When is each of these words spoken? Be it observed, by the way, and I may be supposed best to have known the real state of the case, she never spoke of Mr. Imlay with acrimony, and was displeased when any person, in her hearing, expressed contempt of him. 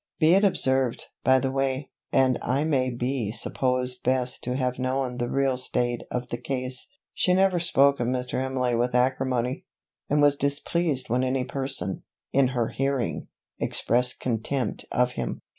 Be 0.17 0.33
it 0.33 0.43
observed, 0.43 1.09
by 1.23 1.37
the 1.37 1.51
way, 1.51 1.91
and 2.11 2.39
I 2.41 2.63
may 2.63 2.89
be 2.89 3.31
supposed 3.31 4.01
best 4.01 4.43
to 4.45 4.55
have 4.55 4.79
known 4.79 5.17
the 5.19 5.29
real 5.29 5.57
state 5.57 6.01
of 6.09 6.29
the 6.29 6.39
case, 6.39 6.87
she 7.13 7.35
never 7.35 7.59
spoke 7.59 7.99
of 7.99 8.07
Mr. 8.07 8.43
Imlay 8.43 8.73
with 8.73 8.95
acrimony, 8.95 9.63
and 10.09 10.19
was 10.19 10.37
displeased 10.37 11.11
when 11.11 11.23
any 11.23 11.43
person, 11.43 12.01
in 12.33 12.47
her 12.47 12.69
hearing, 12.69 13.27
expressed 13.59 14.19
contempt 14.19 14.85
of 14.91 15.11
him. 15.11 15.39